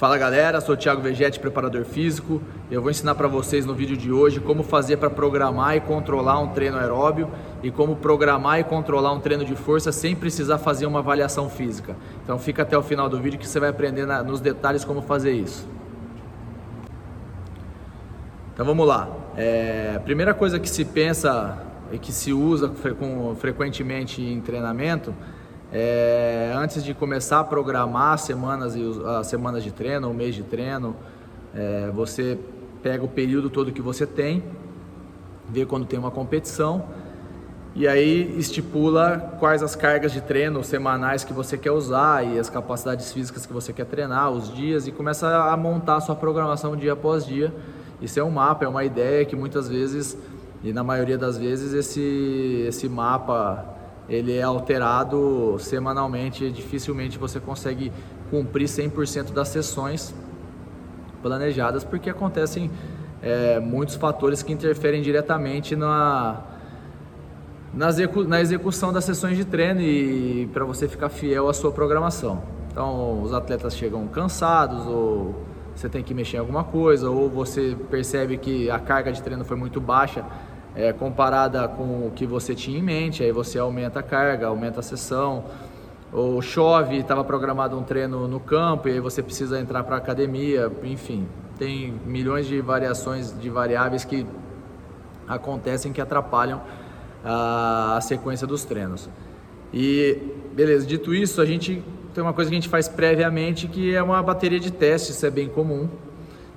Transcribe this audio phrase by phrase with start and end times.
[0.00, 2.40] Fala galera, sou Thiago Vegetti, preparador físico.
[2.70, 6.38] Eu vou ensinar para vocês no vídeo de hoje como fazer para programar e controlar
[6.38, 7.28] um treino aeróbio
[7.62, 11.94] e como programar e controlar um treino de força sem precisar fazer uma avaliação física.
[12.24, 15.02] Então fica até o final do vídeo que você vai aprender na, nos detalhes como
[15.02, 15.68] fazer isso.
[18.54, 19.06] Então vamos lá.
[19.36, 21.58] É, primeira coisa que se pensa
[21.92, 22.72] e que se usa
[23.38, 25.12] frequentemente em treinamento
[25.72, 28.74] é, antes de começar a programar as semanas,
[29.18, 30.96] as semanas de treino, o mês de treino,
[31.54, 32.38] é, você
[32.82, 34.42] pega o período todo que você tem,
[35.48, 36.84] vê quando tem uma competição
[37.74, 42.50] e aí estipula quais as cargas de treino semanais que você quer usar e as
[42.50, 46.74] capacidades físicas que você quer treinar, os dias e começa a montar a sua programação
[46.74, 47.54] dia após dia.
[48.02, 50.18] Isso é um mapa, é uma ideia que muitas vezes
[50.64, 53.79] e na maioria das vezes esse esse mapa
[54.10, 57.92] ele é alterado semanalmente, dificilmente você consegue
[58.28, 60.12] cumprir 100% das sessões
[61.22, 62.70] planejadas, porque acontecem
[63.22, 66.40] é, muitos fatores que interferem diretamente na,
[67.72, 72.42] na execução das sessões de treino e para você ficar fiel à sua programação.
[72.72, 77.76] Então, os atletas chegam cansados ou você tem que mexer em alguma coisa, ou você
[77.90, 80.24] percebe que a carga de treino foi muito baixa
[80.74, 84.80] é, comparada com o que você tinha em mente, aí você aumenta a carga, aumenta
[84.80, 85.44] a sessão,
[86.12, 89.98] ou chove, estava programado um treino no campo e aí você precisa entrar para a
[89.98, 91.26] academia, enfim,
[91.58, 94.26] tem milhões de variações de variáveis que
[95.28, 96.60] acontecem que atrapalham
[97.24, 99.08] a, a sequência dos treinos.
[99.72, 100.18] E
[100.52, 104.02] beleza, dito isso, a gente tem uma coisa que a gente faz previamente que é
[104.02, 105.88] uma bateria de testes, isso é bem comum.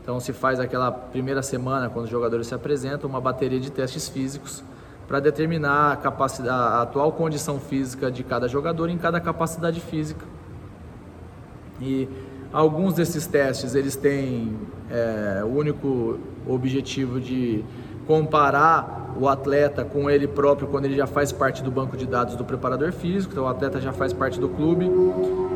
[0.03, 4.09] Então se faz aquela primeira semana, quando os jogadores se apresentam, uma bateria de testes
[4.09, 4.61] físicos
[5.07, 10.25] para determinar a, capacidade, a atual condição física de cada jogador em cada capacidade física.
[11.79, 12.09] E
[12.51, 14.57] alguns desses testes eles têm
[14.91, 17.63] é, o único objetivo de
[18.05, 22.35] comparar o atleta com ele próprio quando ele já faz parte do banco de dados
[22.35, 24.89] do preparador físico, então o atleta já faz parte do clube.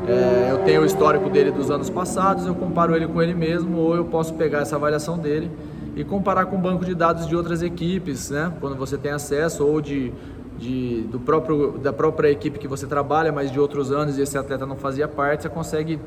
[0.08, 3.78] É, eu tenho o histórico dele dos anos passados, eu comparo ele com ele mesmo,
[3.78, 5.52] ou eu posso pegar essa avaliação dele
[5.96, 8.54] e comparar com o banco de dados de outras equipes, né?
[8.62, 10.14] Quando você tem acesso, ou de,
[10.58, 14.38] de, do próprio, da própria equipe que você trabalha, mas de outros anos e esse
[14.38, 16.00] atleta não fazia parte, você consegue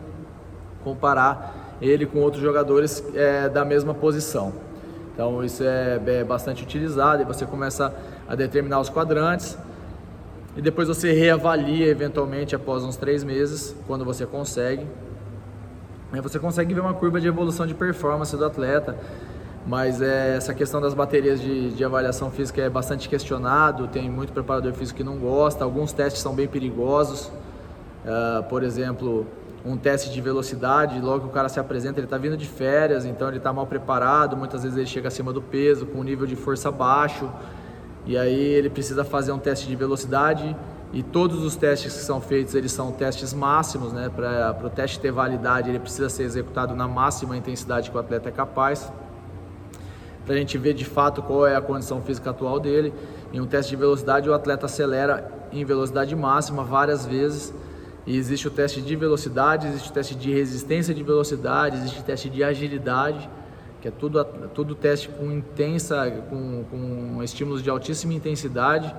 [0.84, 4.52] comparar ele com outros jogadores é, da mesma posição.
[5.12, 7.94] Então isso é, é bastante utilizado e você começa
[8.28, 9.56] a determinar os quadrantes
[10.56, 14.86] e depois você reavalia eventualmente após uns três meses, quando você consegue.
[16.22, 18.96] Você consegue ver uma curva de evolução de performance do atleta,
[19.64, 24.32] mas é, essa questão das baterias de, de avaliação física é bastante questionado, tem muito
[24.32, 29.24] preparador físico que não gosta, alguns testes são bem perigosos, uh, por exemplo,
[29.64, 33.04] um teste de velocidade, logo que o cara se apresenta, ele está vindo de férias,
[33.04, 36.26] então ele está mal preparado, muitas vezes ele chega acima do peso, com um nível
[36.26, 37.30] de força baixo,
[38.06, 40.56] e aí ele precisa fazer um teste de velocidade,
[40.92, 44.08] e todos os testes que são feitos, eles são testes máximos, né?
[44.08, 48.28] Para o teste ter validade, ele precisa ser executado na máxima intensidade que o atleta
[48.28, 48.90] é capaz,
[50.24, 52.92] para a gente ver de fato qual é a condição física atual dele.
[53.32, 57.54] Em um teste de velocidade, o atleta acelera em velocidade máxima várias vezes,
[58.06, 62.02] e existe o teste de velocidade, existe o teste de resistência de velocidade, existe o
[62.02, 63.28] teste de agilidade,
[63.80, 64.22] que é tudo,
[64.54, 68.94] tudo teste com intensa, com, com estímulos de altíssima intensidade.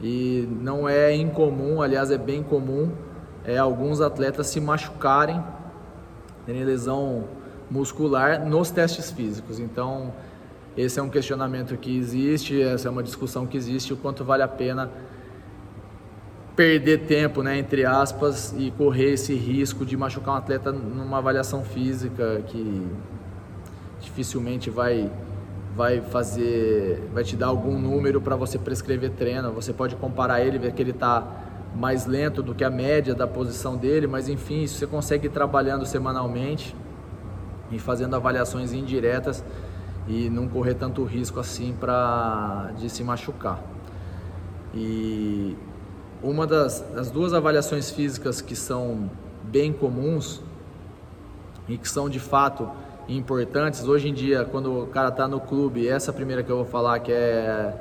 [0.00, 2.90] E não é incomum, aliás, é bem comum,
[3.44, 5.42] é, alguns atletas se machucarem,
[6.44, 7.24] terem lesão
[7.70, 9.58] muscular nos testes físicos.
[9.58, 10.12] Então,
[10.76, 14.42] esse é um questionamento que existe, essa é uma discussão que existe, o quanto vale
[14.42, 14.90] a pena
[16.54, 21.64] perder tempo, né, entre aspas, e correr esse risco de machucar um atleta numa avaliação
[21.64, 22.86] física que
[24.00, 25.10] dificilmente vai
[25.74, 29.50] vai fazer, vai te dar algum número para você prescrever treino.
[29.52, 31.26] Você pode comparar ele, ver que ele está
[31.74, 35.30] mais lento do que a média da posição dele, mas enfim, isso você consegue ir
[35.30, 36.76] trabalhando semanalmente
[37.70, 39.42] e fazendo avaliações indiretas
[40.06, 43.62] e não correr tanto risco assim para de se machucar.
[44.74, 45.56] E
[46.22, 49.10] uma das, das duas avaliações físicas que são
[49.42, 50.40] bem comuns
[51.68, 52.68] e que são de fato
[53.08, 56.64] importantes hoje em dia, quando o cara está no clube, essa primeira que eu vou
[56.64, 57.74] falar, que é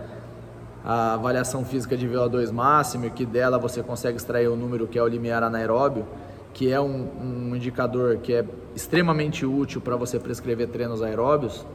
[0.83, 5.03] a avaliação física de VO2 máximo, que dela você consegue extrair o número que é
[5.03, 6.05] o limiar anaeróbio,
[6.53, 8.45] que é um, um indicador que é
[8.75, 11.65] extremamente útil para você prescrever treinos aeróbios.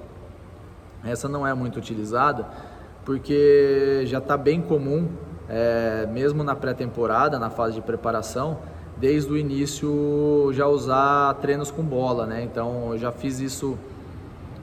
[1.05, 2.47] Essa não é muito utilizada,
[3.05, 5.09] porque já está bem comum
[5.49, 8.59] é, mesmo na pré-temporada, na fase de preparação,
[8.97, 12.43] desde o início já usar treinos com bola, né?
[12.43, 13.79] Então eu já fiz isso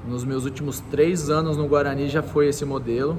[0.08, 3.18] nos meus últimos três anos no Guarani já foi esse modelo.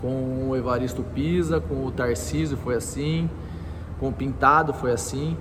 [0.00, 3.28] Com o Evaristo Pisa, com o Tarcísio foi assim,
[3.98, 5.36] com o Pintado foi assim.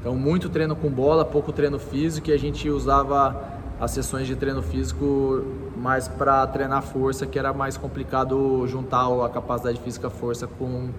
[0.00, 4.36] Então muito treino com bola, pouco treino físico e a gente usava as sessões de
[4.36, 5.44] treino físico
[5.78, 10.90] mais para treinar força, que era mais complicado juntar a capacidade física força com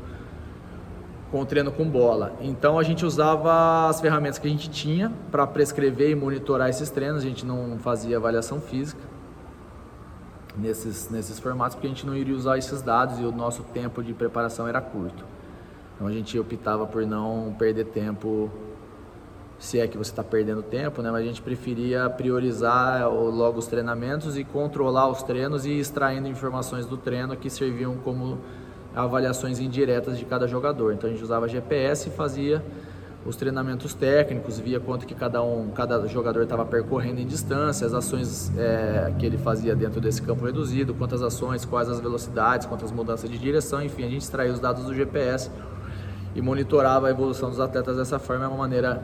[1.31, 2.33] com treino com bola.
[2.41, 6.89] Então a gente usava as ferramentas que a gente tinha para prescrever e monitorar esses
[6.89, 9.01] treinos, a gente não fazia avaliação física
[10.57, 14.03] nesses, nesses formatos, porque a gente não iria usar esses dados e o nosso tempo
[14.03, 15.23] de preparação era curto.
[15.95, 18.49] Então a gente optava por não perder tempo
[19.59, 21.11] se é que você está perdendo tempo, né?
[21.11, 26.85] Mas a gente preferia priorizar logo os treinamentos e controlar os treinos e extraindo informações
[26.85, 28.39] do treino que serviam como
[28.95, 30.94] avaliações indiretas de cada jogador.
[30.94, 32.63] Então a gente usava GPS e fazia
[33.25, 37.94] os treinamentos técnicos, via quanto que cada um, cada jogador estava percorrendo em distância, as
[37.94, 42.94] ações é, que ele fazia dentro desse campo reduzido, quantas ações, quais as velocidades, quantas
[42.94, 45.51] mudanças de direção, enfim, a gente extraía os dados do GPS
[46.33, 49.03] e monitorava a evolução dos atletas dessa forma, é uma maneira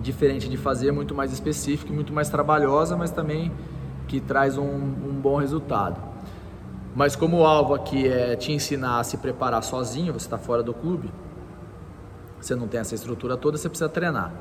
[0.00, 3.52] diferente de fazer, muito mais específica e muito mais trabalhosa, mas também
[4.06, 6.00] que traz um, um bom resultado.
[6.94, 10.62] Mas como o alvo aqui é te ensinar a se preparar sozinho, você está fora
[10.62, 11.10] do clube,
[12.40, 14.32] você não tem essa estrutura toda, você precisa treinar.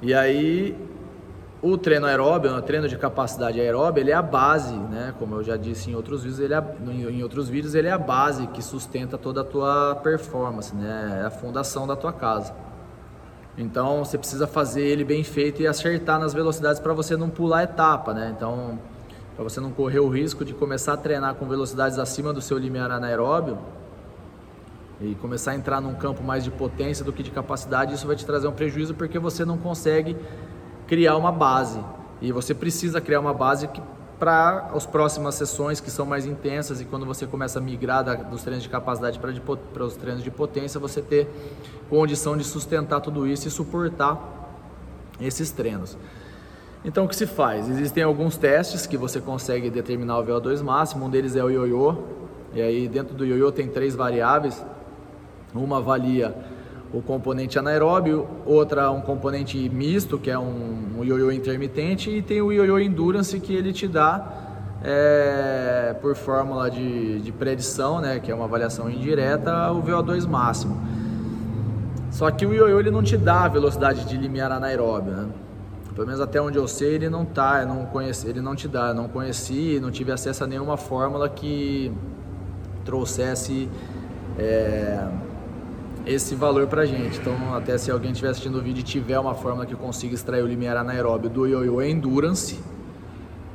[0.00, 0.76] E aí
[1.62, 5.14] o treino aeróbio, o treino de capacidade aeróbia, ele é a base, né?
[5.16, 7.98] Como eu já disse em outros vídeos, ele é, em outros vídeos, ele é a
[7.98, 11.20] base que sustenta toda a tua performance, né?
[11.22, 12.52] É a fundação da tua casa.
[13.56, 17.64] Então você precisa fazer ele bem feito e acertar nas velocidades para você não pular
[17.64, 18.32] etapa, né?
[18.34, 18.78] Então,
[19.34, 22.56] para você não correr o risco de começar a treinar com velocidades acima do seu
[22.58, 23.58] limiar anaeróbio
[25.00, 28.16] e começar a entrar num campo mais de potência do que de capacidade, isso vai
[28.16, 30.16] te trazer um prejuízo porque você não consegue
[30.86, 31.80] criar uma base.
[32.20, 33.82] E você precisa criar uma base que
[34.22, 38.14] para as próximas sessões que são mais intensas e quando você começa a migrar da,
[38.14, 41.28] dos treinos de capacidade para os treinos de potência, você ter
[41.90, 44.16] condição de sustentar tudo isso e suportar
[45.20, 45.98] esses treinos.
[46.84, 47.68] Então o que se faz?
[47.68, 51.96] Existem alguns testes que você consegue determinar o VO2 máximo, um deles é o ioiô,
[52.54, 54.64] e aí dentro do ioiô tem três variáveis,
[55.52, 56.32] uma avalia
[56.92, 62.42] o componente anaeróbio, outra um componente misto, que é um, um ioiô intermitente, e tem
[62.42, 64.42] o ioiô endurance que ele te dá
[64.84, 70.80] é, por fórmula de, de predição, né, que é uma avaliação indireta, o VO2 máximo.
[72.10, 75.28] Só que o ioiô ele não te dá a velocidade de limiar anaeróbio, né?
[75.94, 78.88] Pelo menos até onde eu sei, ele não tá, não conheci, ele não te dá.
[78.88, 81.92] Eu não conheci, não tive acesso a nenhuma fórmula que
[82.82, 83.68] trouxesse
[84.38, 85.06] é,
[86.06, 87.18] esse valor pra gente.
[87.18, 90.42] Então, até se alguém estiver assistindo o vídeo e tiver uma fórmula que consiga extrair
[90.42, 92.58] o limiar anaeróbio do Yoyo Endurance,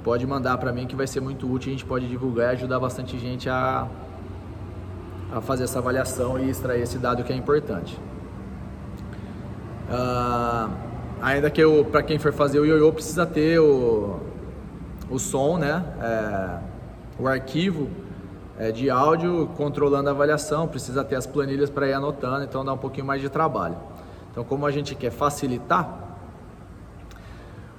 [0.04, 1.70] pode mandar para mim que vai ser muito útil.
[1.70, 3.88] A gente pode divulgar e ajudar bastante gente a,
[5.34, 8.00] a fazer essa avaliação e extrair esse dado que é importante.
[9.90, 10.70] Uh,
[11.22, 11.62] ainda que
[11.92, 14.20] para quem for fazer o ioiô precisa ter o,
[15.10, 15.84] o som, né?
[16.02, 16.60] É,
[17.20, 17.90] o arquivo
[18.58, 22.74] é, de áudio controlando a avaliação, precisa ter as planilhas para ir anotando, então dá
[22.74, 23.78] um pouquinho mais de trabalho.
[24.32, 26.06] Então, como a gente quer facilitar,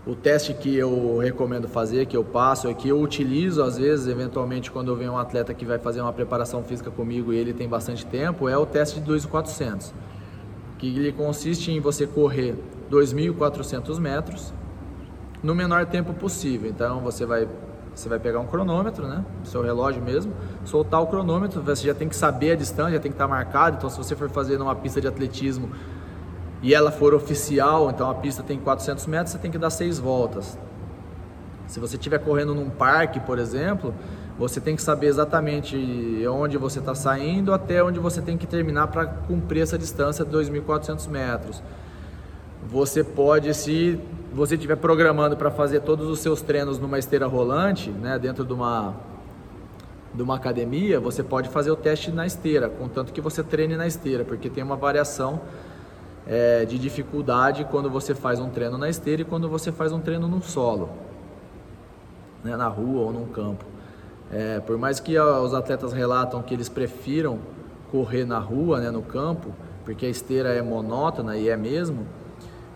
[0.06, 4.06] o teste que eu recomendo fazer, que eu passo, é que eu utilizo às vezes,
[4.06, 7.52] eventualmente, quando eu venho um atleta que vai fazer uma preparação física comigo e ele
[7.52, 9.92] tem bastante tempo, é o teste de 2.400,
[10.78, 12.56] que ele consiste em você correr
[12.90, 14.54] 2.400 metros
[15.42, 16.70] no menor tempo possível.
[16.70, 17.46] Então, você vai
[17.98, 19.24] você vai pegar um cronômetro, né?
[19.44, 20.32] Seu relógio mesmo,
[20.64, 23.76] soltar o cronômetro, você já tem que saber a distância, já tem que estar marcado.
[23.76, 25.68] Então, se você for fazer numa pista de atletismo
[26.62, 29.98] e ela for oficial, então a pista tem 400 metros, você tem que dar seis
[29.98, 30.56] voltas.
[31.66, 33.92] Se você estiver correndo num parque, por exemplo,
[34.38, 35.76] você tem que saber exatamente
[36.28, 40.30] onde você está saindo até onde você tem que terminar para cumprir essa distância de
[40.30, 41.62] 2.400 metros.
[42.70, 44.00] Você pode, se
[44.32, 48.52] você estiver programando para fazer todos os seus treinos numa esteira rolante, né, dentro de
[48.52, 48.94] uma,
[50.14, 53.86] de uma academia, você pode fazer o teste na esteira, contanto que você treine na
[53.86, 55.40] esteira, porque tem uma variação
[56.26, 60.00] é, de dificuldade quando você faz um treino na esteira e quando você faz um
[60.00, 60.90] treino no solo,
[62.44, 63.64] né, na rua ou num campo.
[64.30, 67.38] É, por mais que os atletas relatam que eles prefiram
[67.90, 69.54] correr na rua, né, no campo,
[69.86, 72.06] porque a esteira é monótona e é mesmo,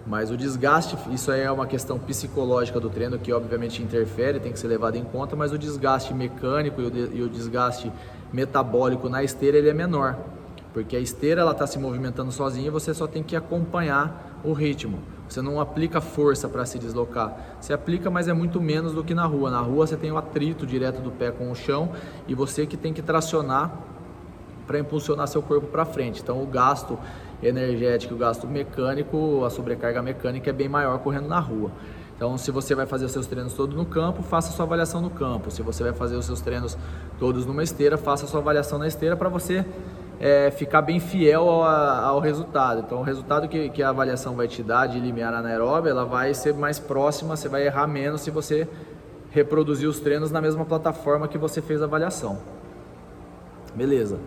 [0.07, 4.53] mas o desgaste, isso aí é uma questão psicológica do treino que obviamente interfere, tem
[4.53, 7.93] que ser levado em conta, mas o desgaste mecânico e o, de, o desgaste
[8.33, 10.19] metabólico na esteira ele é menor,
[10.73, 14.53] porque a esteira ela está se movimentando sozinha e você só tem que acompanhar o
[14.53, 14.99] ritmo.
[15.29, 17.57] Você não aplica força para se deslocar.
[17.61, 19.51] Você aplica, mas é muito menos do que na rua.
[19.51, 21.91] Na rua você tem o atrito direto do pé com o chão
[22.29, 23.71] e você que tem que tracionar
[24.67, 26.21] para impulsionar seu corpo para frente.
[26.21, 26.99] Então o gasto
[27.43, 31.71] energético, o gasto mecânico, a sobrecarga mecânica é bem maior correndo na rua.
[32.17, 35.11] Então, se você vai fazer os seus treinos todos no campo, faça sua avaliação no
[35.11, 35.51] campo.
[35.51, 36.79] Se você vai fazer os seus treinos
[37.19, 39.65] todos numa esteira, faça sua avaliação na esteira para você
[40.21, 42.83] é, ficar bem fiel ao, ao, resultado.
[42.87, 46.33] Então, o resultado que, que, a avaliação vai te dar de limiar anaeróbia, ela vai
[46.33, 48.69] ser mais próxima, você vai errar menos se você
[49.33, 52.39] reproduzir os treinos na mesma plataforma que você fez a avaliação.
[53.75, 54.19] Beleza.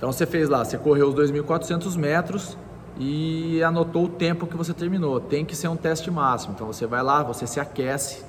[0.00, 2.56] Então, você fez lá, você correu os 2.400 metros
[2.96, 5.20] e anotou o tempo que você terminou.
[5.20, 6.54] Tem que ser um teste máximo.
[6.54, 8.24] Então, você vai lá, você se aquece.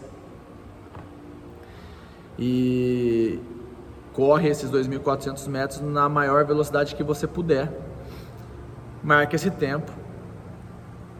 [2.37, 3.39] E
[4.11, 7.71] corre esses 2.400 metros na maior velocidade que você puder,
[9.01, 9.93] marca esse tempo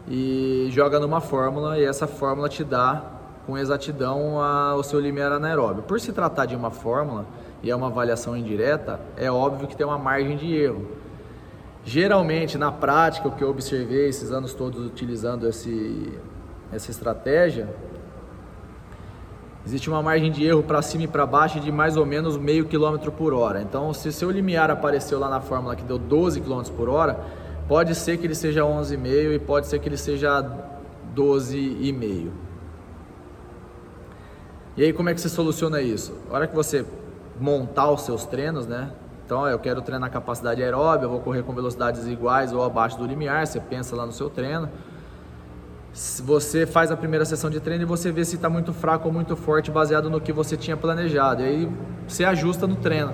[0.06, 3.02] e joga numa fórmula e essa fórmula te dá
[3.46, 5.82] com exatidão a, o seu limiar anaeróbio.
[5.82, 7.24] Por se tratar de uma fórmula
[7.62, 10.86] e é uma avaliação indireta, é óbvio que tem uma margem de erro.
[11.84, 16.12] Geralmente, na prática, o que eu observei esses anos todos utilizando esse,
[16.72, 17.68] essa estratégia,
[19.64, 22.66] existe uma margem de erro para cima e para baixo de mais ou menos meio
[22.66, 23.62] quilômetro por hora.
[23.62, 27.18] Então, se seu limiar apareceu lá na fórmula que deu 12 km por hora,
[27.68, 30.40] pode ser que ele seja 11,5 e pode ser que ele seja
[31.14, 32.30] 12,5.
[34.76, 36.16] E aí, como é que você soluciona isso?
[36.30, 36.84] A hora que você
[37.42, 38.90] montar os seus treinos, né?
[39.26, 43.06] Então, eu quero treinar capacidade aeróbica, eu vou correr com velocidades iguais ou abaixo do
[43.06, 44.68] limiar, você pensa lá no seu treino
[46.24, 49.12] você faz a primeira sessão de treino e você vê se está muito fraco ou
[49.12, 51.42] muito forte baseado no que você tinha planejado.
[51.42, 51.72] E aí
[52.08, 53.12] você ajusta no treino.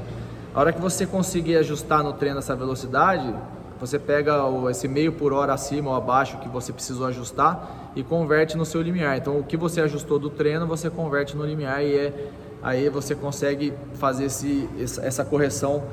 [0.54, 3.35] A hora que você conseguir ajustar no treino essa velocidade,
[3.80, 8.56] você pega esse meio por hora acima ou abaixo que você precisou ajustar e converte
[8.56, 9.16] no seu limiar.
[9.16, 12.30] Então o que você ajustou do treino, você converte no limiar e é,
[12.62, 15.84] aí você consegue fazer esse, essa correção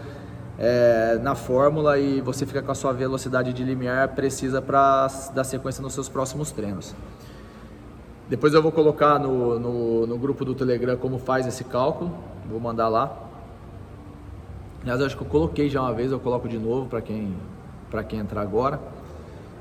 [0.58, 5.44] é, na fórmula e você fica com a sua velocidade de limiar precisa para dar
[5.44, 6.96] sequência nos seus próximos treinos.
[8.28, 12.12] Depois eu vou colocar no, no, no, grupo do Telegram como faz esse cálculo,
[12.50, 13.16] vou mandar lá.
[14.82, 17.36] Aliás, eu acho que eu coloquei já uma vez, eu coloco de novo para quem,
[18.08, 18.80] quem entrar agora.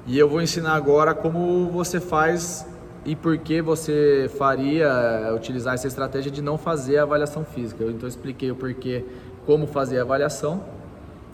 [0.07, 2.67] E eu vou ensinar agora como você faz
[3.05, 7.83] e por que você faria é, utilizar essa estratégia de não fazer a avaliação física.
[7.83, 9.05] Eu, então eu expliquei o porquê,
[9.47, 10.63] como fazer a avaliação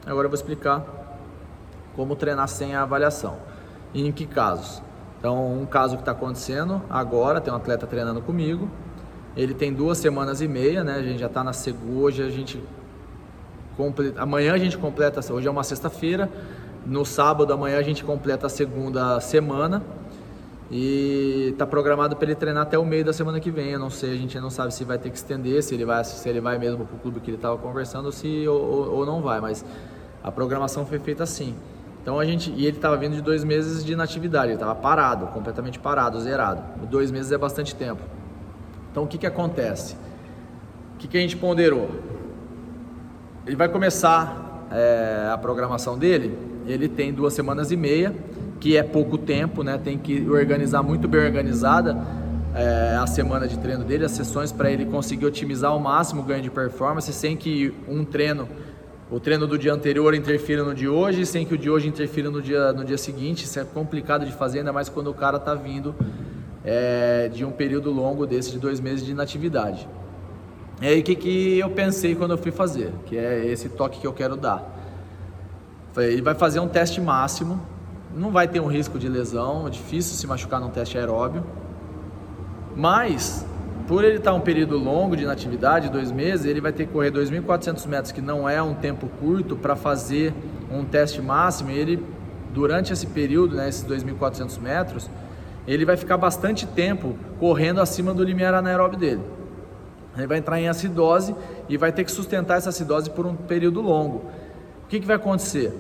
[0.07, 0.85] Agora eu vou explicar
[1.95, 3.37] como treinar sem a avaliação.
[3.93, 4.83] E em que casos?
[5.19, 8.71] Então, um caso que está acontecendo agora, tem um atleta treinando comigo,
[9.37, 10.95] ele tem duas semanas e meia, né?
[10.95, 12.63] A gente já está na segunda, hoje a gente
[13.77, 16.31] completa, amanhã a gente completa, hoje é uma sexta-feira,
[16.87, 19.83] no sábado amanhã a gente completa a segunda semana
[20.71, 23.71] e está programado para ele treinar até o meio da semana que vem.
[23.71, 26.05] Eu não sei, a gente não sabe se vai ter que estender, se ele vai,
[26.05, 29.21] se ele vai mesmo para o clube que ele estava conversando, se ou, ou não
[29.21, 29.65] vai, mas
[30.23, 31.55] a programação foi feita assim.
[32.03, 35.27] Então a gente e ele estava vindo de dois meses de inatividade, ele estava parado,
[35.29, 36.63] completamente parado, zerado.
[36.87, 38.03] Dois meses é bastante tempo.
[38.91, 39.97] Então o que que acontece?
[40.95, 41.91] O que que a gente ponderou?
[43.47, 46.39] Ele vai começar é, a programação dele.
[46.67, 48.15] Ele tem duas semanas e meia,
[48.61, 49.81] que é pouco tempo, né?
[49.83, 51.97] Tem que organizar muito bem organizada
[52.55, 56.25] é, a semana de treino dele, as sessões para ele conseguir otimizar ao máximo o
[56.25, 58.47] ganho de performance sem que um treino
[59.11, 62.31] o treino do dia anterior interfira no de hoje, sem que o de hoje interfira
[62.31, 63.45] no dia, no dia seguinte.
[63.45, 65.93] Isso é complicado de fazer, ainda mais quando o cara está vindo
[66.65, 69.89] é, de um período longo desse, de dois meses de inatividade.
[70.81, 73.99] E aí o que, que eu pensei quando eu fui fazer, que é esse toque
[73.99, 74.79] que eu quero dar.
[75.97, 77.61] Ele vai fazer um teste máximo,
[78.15, 81.45] não vai ter um risco de lesão, é difícil se machucar num teste aeróbio,
[82.77, 83.47] mas
[83.91, 87.11] por ele estar um período longo de inatividade, dois meses, ele vai ter que correr
[87.11, 90.33] 2.400 metros, que não é um tempo curto, para fazer
[90.71, 91.73] um teste máximo.
[91.73, 92.07] E ele,
[92.55, 95.11] durante esse período, né, esses 2.400 metros,
[95.67, 99.23] ele vai ficar bastante tempo correndo acima do limiar anaeróbio dele.
[100.17, 101.35] Ele vai entrar em acidose
[101.69, 104.19] e vai ter que sustentar essa acidose por um período longo.
[104.85, 105.73] O que, que vai acontecer?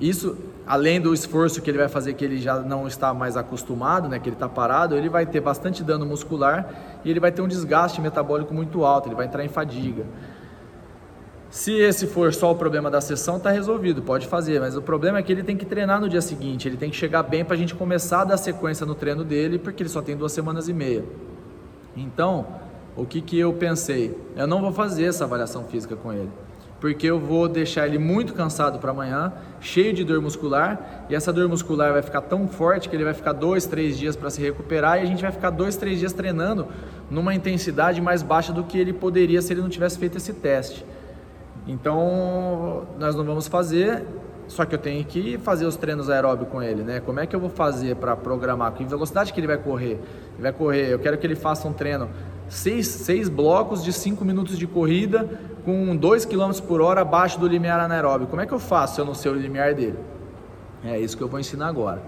[0.00, 0.34] Isso
[0.66, 4.18] além do esforço que ele vai fazer que ele já não está mais acostumado, né,
[4.18, 7.48] que ele está parado, ele vai ter bastante dano muscular e ele vai ter um
[7.48, 10.04] desgaste metabólico muito alto, ele vai entrar em fadiga.
[11.50, 15.18] Se esse for só o problema da sessão, está resolvido, pode fazer, mas o problema
[15.18, 17.54] é que ele tem que treinar no dia seguinte, ele tem que chegar bem para
[17.54, 20.68] a gente começar a dar sequência no treino dele, porque ele só tem duas semanas
[20.68, 21.04] e meia.
[21.96, 22.46] Então,
[22.96, 24.18] o que, que eu pensei?
[24.34, 26.30] Eu não vou fazer essa avaliação física com ele
[26.84, 31.32] porque eu vou deixar ele muito cansado para amanhã, cheio de dor muscular, e essa
[31.32, 34.38] dor muscular vai ficar tão forte que ele vai ficar dois, três dias para se
[34.42, 36.68] recuperar, e a gente vai ficar dois, três dias treinando
[37.10, 40.84] numa intensidade mais baixa do que ele poderia se ele não tivesse feito esse teste.
[41.66, 44.04] Então, nós não vamos fazer,
[44.46, 47.00] só que eu tenho que fazer os treinos aeróbicos com ele, né?
[47.00, 48.72] Como é que eu vou fazer para programar?
[48.74, 49.98] Que velocidade que ele vai correr?
[50.34, 52.10] Ele vai correr, eu quero que ele faça um treino
[52.48, 55.28] seis, seis blocos de 5 minutos de corrida
[55.64, 58.26] com 2 km por hora abaixo do limiar anaeróbio.
[58.26, 59.98] Como é que eu faço se eu não sei o limiar dele?
[60.84, 62.02] É isso que eu vou ensinar agora.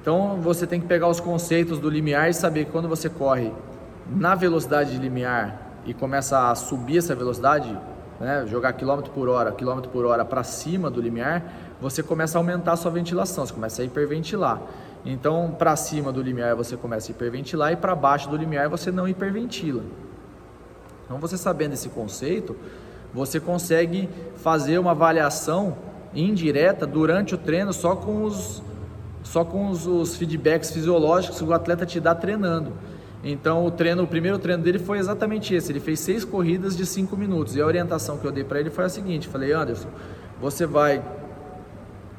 [0.00, 3.52] Então você tem que pegar os conceitos do limiar e saber que quando você corre
[4.08, 7.76] na velocidade de limiar e começa a subir essa velocidade,
[8.20, 11.42] né, jogar quilômetro por hora, quilômetro por hora para cima do limiar,
[11.80, 14.60] você começa a aumentar a sua ventilação, você começa a hiperventilar.
[15.04, 18.90] Então, para cima do limiar você começa a hiperventilar e para baixo do limiar você
[18.90, 19.82] não hiperventila.
[21.04, 22.56] Então, você sabendo esse conceito,
[23.12, 25.76] você consegue fazer uma avaliação
[26.14, 28.62] indireta durante o treino só com os,
[29.22, 32.72] só com os, os feedbacks fisiológicos que o atleta te dá treinando.
[33.22, 35.72] Então o treino, o primeiro treino dele foi exatamente esse.
[35.72, 38.70] Ele fez seis corridas de cinco minutos e a orientação que eu dei para ele
[38.70, 39.88] foi a seguinte: falei, Anderson,
[40.40, 41.02] você vai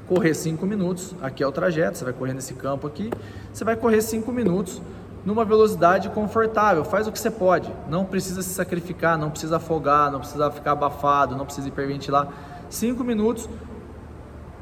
[0.10, 3.12] correr 5 minutos, aqui é o trajeto, você vai correr nesse campo aqui,
[3.54, 4.82] você vai correr 5 minutos
[5.24, 10.12] numa velocidade confortável, faz o que você pode, não precisa se sacrificar, não precisa afogar,
[10.12, 12.28] não precisa ficar abafado, não precisa hiperventilar,
[12.72, 13.48] 5 minutos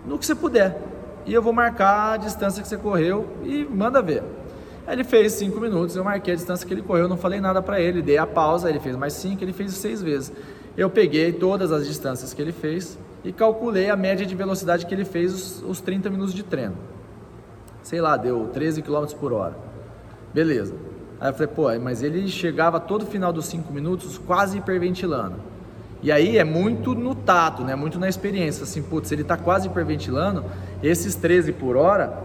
[0.06, 0.82] no que você puder,
[1.26, 4.24] e eu vou marcar a distância que você correu e manda ver.
[4.86, 7.80] Ele fez 5 minutos, eu marquei a distância que ele correu, não falei nada para
[7.80, 10.34] ele, dei a pausa, ele fez mais 5, ele fez 6 vezes.
[10.78, 14.94] Eu peguei todas as distâncias que ele fez, e calculei a média de velocidade que
[14.94, 16.78] ele fez os, os 30 minutos de treino.
[17.82, 19.58] Sei lá, deu 13 km por hora.
[20.34, 20.76] Beleza.
[21.20, 25.36] Aí eu falei, pô, mas ele chegava todo final dos 5 minutos quase hiperventilando.
[26.02, 27.76] E aí é muito no tato, né?
[27.76, 28.64] Muito na experiência.
[28.64, 30.46] Assim, putz, ele está quase hiperventilando,
[30.84, 32.24] esses 13 por hora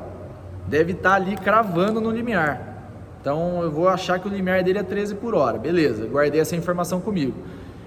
[0.69, 2.91] deve estar tá ali cravando no limiar.
[3.21, 5.59] Então eu vou achar que o limiar dele é 13 por hora.
[5.59, 7.35] Beleza, guardei essa informação comigo.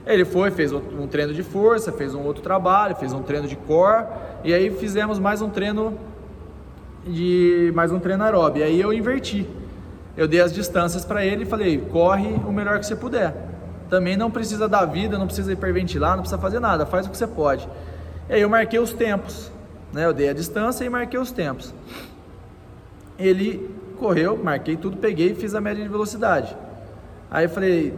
[0.06, 3.56] Ele foi, fez um treino de força, fez um outro trabalho, fez um treino de
[3.56, 4.06] core
[4.44, 5.98] e aí fizemos mais um treino
[7.08, 8.62] de mais um treino aeróbio.
[8.62, 9.48] E aí eu inverti.
[10.16, 13.36] Eu dei as distâncias para ele e falei: "Corre o melhor que você puder.
[13.90, 17.18] Também não precisa dar vida, não precisa hiperventilar, não precisa fazer nada, faz o que
[17.18, 17.68] você pode".
[18.30, 19.52] E aí eu marquei os tempos,
[19.92, 20.06] né?
[20.06, 21.74] Eu dei a distância e marquei os tempos.
[23.18, 26.56] Ele correu, marquei tudo, peguei e fiz a média de velocidade.
[27.30, 27.94] Aí eu falei,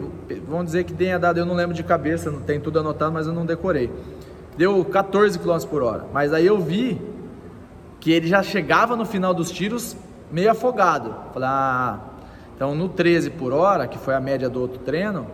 [0.47, 3.27] vamos dizer que tenha dado, eu não lembro de cabeça, não tem tudo anotado, mas
[3.27, 3.91] eu não decorei.
[4.57, 6.05] Deu 14 km por hora.
[6.11, 6.99] Mas aí eu vi
[7.99, 9.95] que ele já chegava no final dos tiros
[10.31, 11.13] meio afogado.
[11.33, 11.99] Falei, ah,
[12.55, 15.27] então no 13 por hora, que foi a média do outro treino,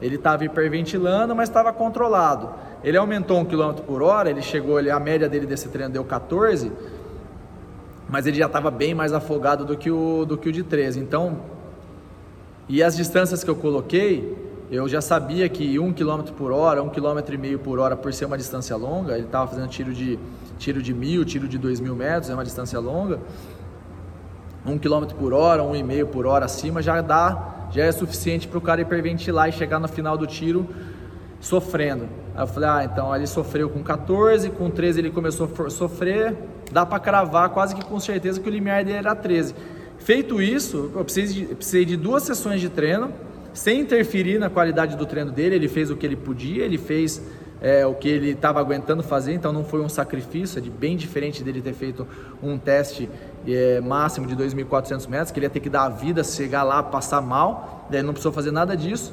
[0.00, 2.50] ele estava hiperventilando, mas estava controlado.
[2.84, 6.70] Ele aumentou um quilômetro por hora, ele chegou, a média dele desse treino deu 14,
[8.08, 11.00] mas ele já estava bem mais afogado do que o, do que o de 13.
[11.00, 11.38] Então,
[12.68, 14.36] e as distâncias que eu coloquei,
[14.70, 18.12] eu já sabia que 1 km por hora, 1 km e meio por hora, por
[18.12, 20.18] ser uma distância longa, ele estava fazendo tiro de
[20.58, 23.20] tiro de mil, tiro de dois mil metros, é uma distância longa.
[24.66, 28.60] 1 km por hora, 1,5 por hora acima já dá, já é suficiente para o
[28.60, 30.68] cara hiperventilar e chegar no final do tiro
[31.40, 32.08] sofrendo.
[32.34, 36.36] Aí eu falei, ah, então ele sofreu com 14, com 13 ele começou a sofrer,
[36.70, 39.54] dá para cravar quase que com certeza que o limiar dele era 13.
[39.98, 43.12] Feito isso, eu precisei de, precisei de duas sessões de treino,
[43.52, 45.56] sem interferir na qualidade do treino dele.
[45.56, 47.20] Ele fez o que ele podia, ele fez
[47.60, 50.96] é, o que ele estava aguentando fazer, então não foi um sacrifício, é de bem
[50.96, 52.06] diferente dele ter feito
[52.42, 53.08] um teste
[53.46, 56.82] é, máximo de 2.400 metros, que ele ia ter que dar a vida, chegar lá,
[56.82, 59.12] passar mal, daí não precisou fazer nada disso.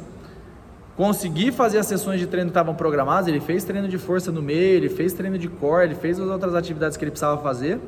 [0.95, 4.41] Consegui fazer as sessões de treino que estavam programadas, ele fez treino de força no
[4.41, 7.79] meio, ele fez treino de core, ele fez as outras atividades que ele precisava fazer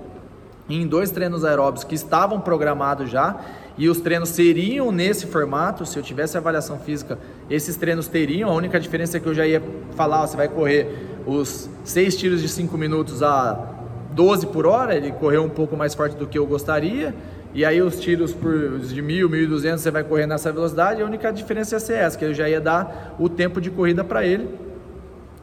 [0.70, 3.40] em dois treinos aeróbicos que estavam programados já,
[3.78, 7.18] e os treinos seriam nesse formato, se eu tivesse avaliação física,
[7.50, 9.62] esses treinos teriam, a única diferença é que eu já ia
[9.96, 10.90] falar, você vai correr
[11.26, 13.76] os seis tiros de 5 minutos a
[14.12, 17.14] 12 por hora, ele correu um pouco mais forte do que eu gostaria,
[17.54, 21.32] e aí os tiros por, de 1.000, 1.200 você vai correr nessa velocidade, a única
[21.32, 24.50] diferença ia ser essa, que eu já ia dar o tempo de corrida para ele,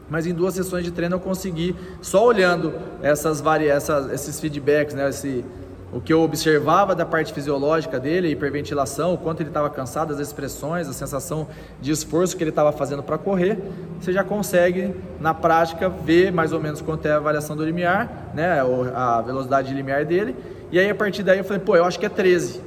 [0.09, 3.67] mas em duas sessões de treino eu consegui, só olhando essas vari...
[3.67, 5.43] essas, esses feedbacks, né, esse,
[5.91, 10.19] o que eu observava da parte fisiológica dele, hiperventilação, o quanto ele estava cansado, as
[10.19, 11.47] expressões, a sensação
[11.81, 13.57] de esforço que ele estava fazendo para correr,
[13.99, 18.31] você já consegue, na prática, ver mais ou menos quanto é a variação do limiar,
[18.33, 18.59] né,
[18.93, 20.35] a velocidade de limiar dele,
[20.71, 22.61] e aí a partir daí eu falei, pô, eu acho que é 13.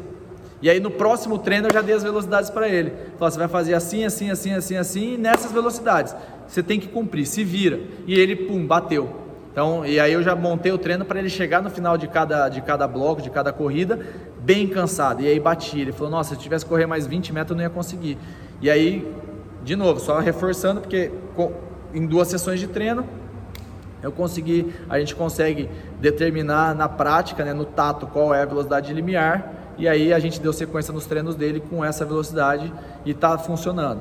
[0.60, 2.90] E aí no próximo treino eu já dei as velocidades para ele.
[3.18, 6.14] Falei, você vai fazer assim, assim, assim, assim, assim, nessas velocidades.
[6.48, 7.78] Você tem que cumprir, se vira.
[8.06, 9.14] E ele, pum, bateu.
[9.52, 12.48] Então, e aí eu já montei o treino para ele chegar no final de cada,
[12.48, 14.00] de cada bloco, de cada corrida,
[14.40, 15.22] bem cansado.
[15.22, 15.80] E aí bati.
[15.80, 18.18] Ele falou, nossa, se eu tivesse correr mais 20 metros eu não ia conseguir.
[18.60, 19.14] E aí,
[19.62, 21.12] de novo, só reforçando, porque
[21.94, 23.06] em duas sessões de treino,
[24.02, 25.68] eu consegui, a gente consegue
[26.00, 30.40] determinar na prática, né, no tato, qual é a velocidade limiar e aí a gente
[30.40, 32.72] deu sequência nos treinos dele com essa velocidade
[33.04, 34.00] e está funcionando.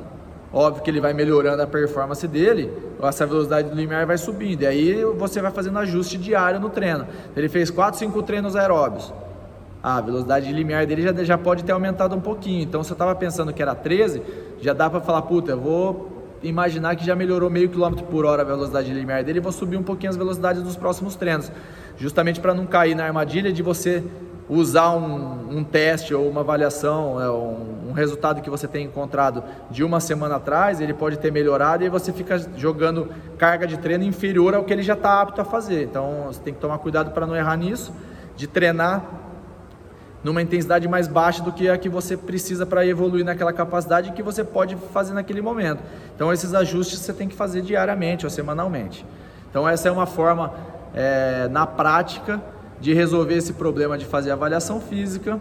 [0.57, 4.63] Óbvio que ele vai melhorando a performance dele, essa velocidade do limiar vai subindo.
[4.63, 7.05] E aí você vai fazendo ajuste diário no treino.
[7.35, 9.13] Ele fez 4, 5 treinos aeróbios.
[9.83, 12.63] a velocidade de limiar dele já, já pode ter aumentado um pouquinho.
[12.63, 14.19] Então, se eu estava pensando que era 13,
[14.59, 16.09] já dá para falar, puta, eu vou
[16.41, 19.51] imaginar que já melhorou meio quilômetro por hora a velocidade de limiar dele e vou
[19.51, 21.51] subir um pouquinho as velocidades dos próximos treinos.
[21.99, 24.03] Justamente para não cair na armadilha de você
[24.49, 29.43] usar um, um, teste ou uma avaliação, é, um, um, resultado que você tem encontrado
[29.69, 34.03] de uma semana atrás, ele pode ter melhorado e você fica jogando carga de treino
[34.03, 35.83] inferior ao que ele já está apto a fazer.
[35.83, 37.91] Então você tem que tomar cuidado para não errar nisso,
[38.35, 39.03] de treinar
[40.23, 44.23] numa intensidade mais baixa do que a que você precisa para evoluir naquela capacidade que
[44.23, 45.83] você pode fazer naquele momento.
[46.15, 49.05] Então esses ajustes você tem que fazer diariamente ou semanalmente.
[49.49, 50.53] Então essa é uma forma
[50.93, 52.41] é, na prática
[52.79, 55.39] de resolver esse problema de fazer avaliação física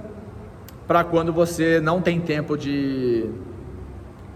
[0.87, 3.29] para quando você não tem tempo de,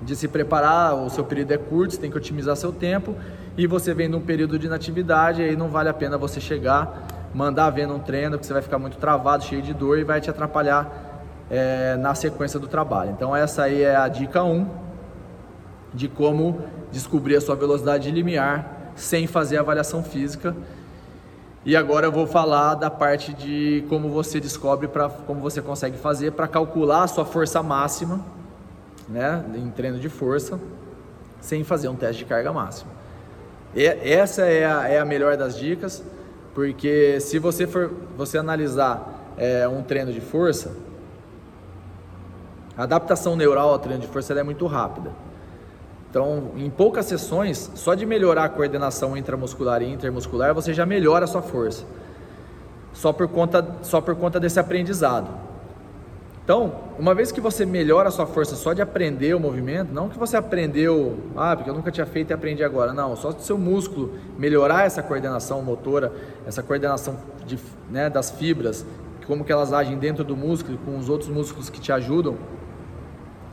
[0.03, 3.15] de se preparar, o seu período é curto, você tem que otimizar seu tempo
[3.57, 7.71] e você vem num período de inatividade, aí não vale a pena você chegar, mandar
[7.71, 10.29] ver num treino que você vai ficar muito travado, cheio de dor e vai te
[10.29, 11.11] atrapalhar
[11.49, 13.11] é, na sequência do trabalho.
[13.11, 14.67] Então essa aí é a dica 1
[15.95, 16.61] de como
[16.91, 20.55] descobrir a sua velocidade limiar sem fazer avaliação física
[21.64, 25.99] e agora eu vou falar da parte de como você descobre para como você consegue
[25.99, 28.25] fazer para calcular a sua força máxima,
[29.09, 30.59] né, em treino de força,
[31.40, 32.90] sem fazer um teste de carga máxima.
[33.75, 36.03] E essa é a, é a melhor das dicas,
[36.55, 40.75] porque se você for você analisar é, um treino de força,
[42.77, 45.12] a adaptação neural ao treino de força é muito rápida.
[46.11, 51.25] Então, em poucas sessões, só de melhorar a coordenação intramuscular e intermuscular, você já melhora
[51.25, 51.85] a sua força.
[52.92, 55.31] Só por conta, só por conta desse aprendizado.
[56.42, 60.09] Então, uma vez que você melhora a sua força só de aprender o movimento, não
[60.09, 63.40] que você aprendeu, ah, porque eu nunca tinha feito e aprendi agora, não, só do
[63.40, 66.12] seu músculo melhorar essa coordenação motora,
[66.44, 67.57] essa coordenação de,
[67.88, 68.85] né, das fibras,
[69.29, 72.37] como que elas agem dentro do músculo com os outros músculos que te ajudam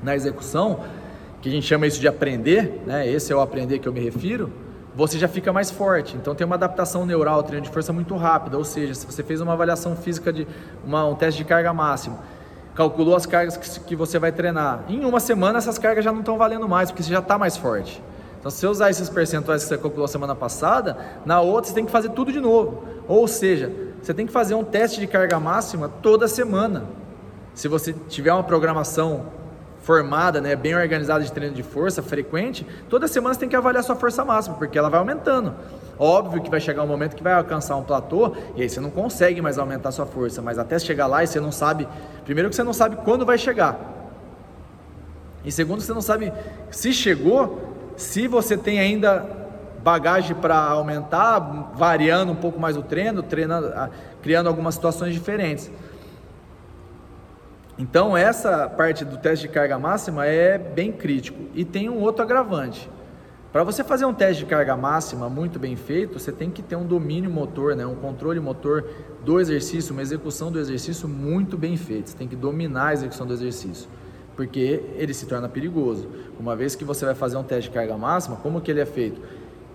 [0.01, 0.79] na execução,
[1.41, 3.07] que a gente chama isso de aprender, né?
[3.07, 4.51] Esse é o aprender que eu me refiro.
[4.95, 6.15] Você já fica mais forte.
[6.15, 8.57] Então tem uma adaptação neural, treino de força muito rápida.
[8.57, 10.47] Ou seja, se você fez uma avaliação física de
[10.83, 12.17] uma, um teste de carga máxima,
[12.73, 16.19] calculou as cargas que, que você vai treinar, em uma semana essas cargas já não
[16.19, 18.01] estão valendo mais, porque você já está mais forte.
[18.39, 21.85] Então, se você usar esses percentuais que você calculou semana passada, na outra você tem
[21.85, 22.83] que fazer tudo de novo.
[23.07, 23.71] Ou seja,
[24.01, 26.85] você tem que fazer um teste de carga máxima toda semana.
[27.53, 29.25] Se você tiver uma programação
[29.87, 33.81] formada, né, bem organizada de treino de força, frequente, toda semana você tem que avaliar
[33.81, 35.55] sua força máxima, porque ela vai aumentando.
[35.97, 38.89] Óbvio que vai chegar um momento que vai alcançar um platô e aí você não
[38.89, 41.87] consegue mais aumentar sua força, mas até chegar lá e você não sabe,
[42.25, 43.79] primeiro que você não sabe quando vai chegar.
[45.45, 46.33] E segundo, você não sabe
[46.69, 49.25] se chegou, se você tem ainda
[49.81, 51.39] bagagem para aumentar,
[51.73, 53.73] variando um pouco mais o treino, treinando,
[54.21, 55.71] criando algumas situações diferentes.
[57.79, 61.43] Então, essa parte do teste de carga máxima é bem crítico.
[61.53, 62.89] E tem um outro agravante.
[63.51, 66.75] Para você fazer um teste de carga máxima muito bem feito, você tem que ter
[66.75, 67.85] um domínio motor, né?
[67.85, 68.83] um controle motor
[69.23, 72.09] do exercício, uma execução do exercício muito bem feita.
[72.09, 73.87] Você tem que dominar a execução do exercício,
[74.35, 76.09] porque ele se torna perigoso.
[76.39, 78.85] Uma vez que você vai fazer um teste de carga máxima, como que ele é
[78.85, 79.21] feito?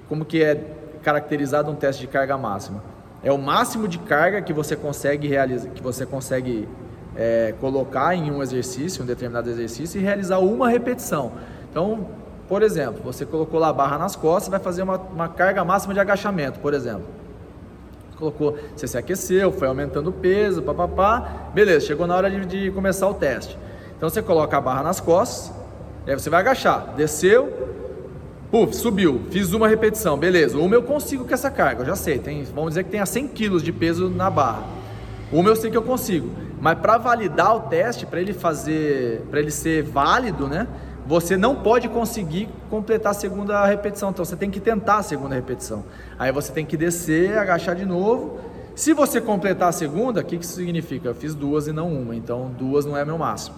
[0.09, 2.83] Como que é caracterizado um teste de carga máxima?
[3.23, 6.69] É o máximo de carga que você consegue realizar, que você consegue
[7.16, 11.33] é, colocar em um exercício, um determinado exercício, e realizar uma repetição.
[11.70, 12.07] Então,
[12.48, 15.94] por exemplo, você colocou lá a barra nas costas, vai fazer uma, uma carga máxima
[15.94, 17.07] de agachamento, por exemplo.
[18.18, 22.70] Colocou, você se aqueceu, foi aumentando o peso, papapá, beleza, chegou na hora de, de
[22.70, 23.59] começar o teste.
[23.96, 25.53] Então você coloca a barra nas costas,
[26.07, 27.53] aí você vai agachar, desceu,
[28.51, 30.59] puf, subiu, fiz uma repetição, beleza.
[30.59, 33.29] Uma eu consigo com essa carga, eu já sei, tem, vamos dizer que tenha 100
[33.29, 34.82] kg de peso na barra.
[35.33, 36.31] Uma eu sei que eu consigo.
[36.61, 40.68] Mas para validar o teste, para ele fazer, para ele ser válido, né?
[41.07, 44.11] Você não pode conseguir completar a segunda repetição.
[44.11, 45.85] Então você tem que tentar a segunda repetição.
[46.18, 48.38] Aí você tem que descer, agachar de novo,
[48.75, 51.09] Se você completar a segunda, o que, que isso significa?
[51.09, 53.57] Eu fiz duas e não uma, então duas não é meu máximo.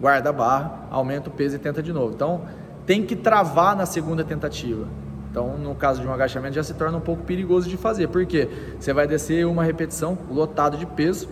[0.00, 2.14] Guarda a barra, aumenta o peso e tenta de novo.
[2.14, 2.42] Então
[2.86, 4.86] tem que travar na segunda tentativa.
[5.34, 8.48] Então, no caso de um agachamento, já se torna um pouco perigoso de fazer, porque
[8.78, 11.28] você vai descer uma repetição lotado de peso.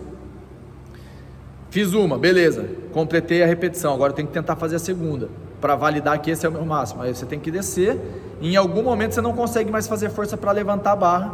[1.69, 5.29] Fiz uma, beleza, completei a repetição, agora eu tenho que tentar fazer a segunda,
[5.61, 7.01] para validar que esse é o meu máximo.
[7.01, 7.97] Aí você tem que descer,
[8.41, 11.33] e em algum momento você não consegue mais fazer força para levantar a barra,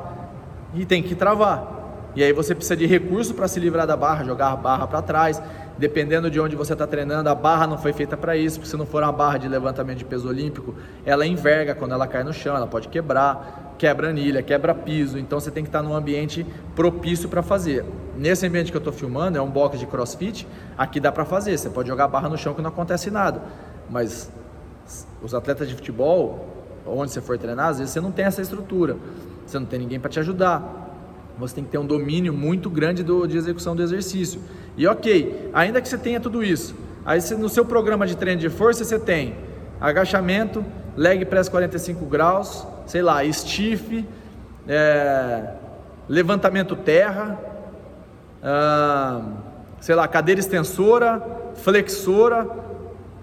[0.75, 2.11] e tem que travar.
[2.15, 5.01] E aí você precisa de recurso para se livrar da barra, jogar a barra para
[5.01, 5.41] trás.
[5.79, 8.75] Dependendo de onde você está treinando, a barra não foi feita para isso, porque se
[8.75, 12.33] não for uma barra de levantamento de peso olímpico, ela enverga quando ela cai no
[12.33, 15.17] chão, ela pode quebrar, quebra anilha, quebra piso.
[15.17, 17.85] Então você tem que estar tá num ambiente propício para fazer.
[18.17, 20.45] Nesse ambiente que eu estou filmando, é um box de crossfit,
[20.77, 21.57] aqui dá para fazer.
[21.57, 23.41] Você pode jogar barra no chão que não acontece nada.
[23.89, 24.29] Mas
[25.21, 26.45] os atletas de futebol,
[26.85, 28.97] onde você for treinar, às vezes você não tem essa estrutura,
[29.45, 30.88] você não tem ninguém para te ajudar
[31.39, 34.41] você tem que ter um domínio muito grande do, de execução do exercício.
[34.75, 36.75] E ok, ainda que você tenha tudo isso,
[37.05, 39.35] aí você, no seu programa de treino de força você tem
[39.79, 40.63] agachamento,
[40.95, 44.05] leg press 45 graus, sei lá, stiff,
[44.67, 45.53] é,
[46.07, 47.39] levantamento terra,
[48.43, 49.21] ah,
[49.79, 51.21] sei lá, cadeira extensora,
[51.55, 52.47] flexora,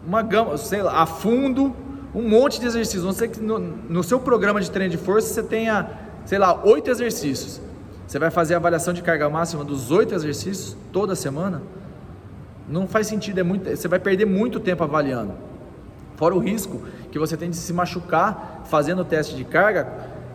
[0.07, 1.75] uma gama, sei lá, a fundo,
[2.15, 3.03] um monte de exercícios.
[3.03, 5.91] Vamos dizer que no, no seu programa de treino de força você tenha,
[6.25, 7.61] sei lá, oito exercícios.
[8.07, 11.63] Você vai fazer a avaliação de carga máxima dos oito exercícios toda semana?
[12.69, 15.35] Não faz sentido, é muito, você vai perder muito tempo avaliando.
[16.17, 19.89] Fora o risco que você tem de se machucar fazendo o teste de carga,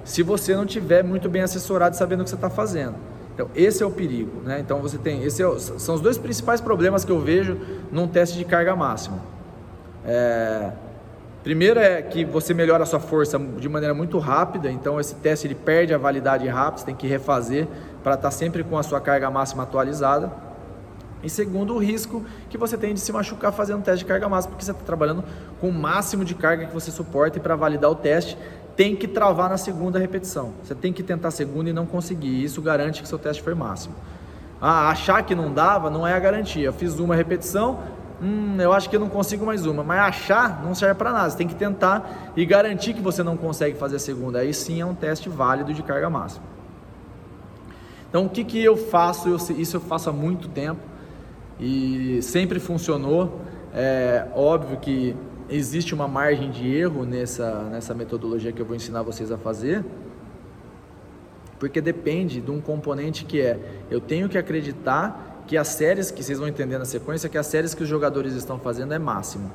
[0.04, 2.96] se você não tiver muito bem assessorado sabendo o que você está fazendo.
[3.34, 4.60] Então, esse é o perigo, né?
[4.60, 7.58] Então, você tem, esse é, são os dois principais problemas que eu vejo
[7.92, 9.20] num teste de carga máxima.
[10.06, 10.72] É,
[11.44, 15.48] Primeiro é que você melhora a sua força de maneira muito rápida, então esse teste
[15.48, 17.68] ele perde a validade rápida, você tem que refazer
[18.04, 20.32] para estar tá sempre com a sua carga máxima atualizada.
[21.24, 24.52] E segundo, o risco que você tem de se machucar fazendo teste de carga máxima,
[24.52, 25.24] porque você está trabalhando
[25.60, 28.38] com o máximo de carga que você suporta e para validar o teste
[28.76, 30.54] tem que travar na segunda repetição.
[30.64, 32.44] Você tem que tentar a segunda e não conseguir.
[32.44, 33.96] Isso garante que seu teste foi máximo.
[34.60, 36.66] Ah, achar que não dava não é a garantia.
[36.66, 37.80] Eu fiz uma repetição,
[38.22, 41.30] hum, eu acho que eu não consigo mais uma, mas achar não serve para nada,
[41.30, 44.80] você tem que tentar e garantir que você não consegue fazer a segunda, aí sim
[44.80, 46.46] é um teste válido de carga máxima.
[48.10, 49.30] Então o que, que eu faço?
[49.30, 50.82] Eu, isso eu faço há muito tempo
[51.58, 53.40] e sempre funcionou.
[53.74, 55.16] É óbvio que
[55.50, 59.86] existe uma margem de erro nessa, nessa metodologia que eu vou ensinar vocês a fazer,
[61.60, 66.24] porque depende de um componente que é eu tenho que acreditar que as séries que
[66.24, 69.52] vocês vão entender na sequência, que as séries que os jogadores estão fazendo é máximo.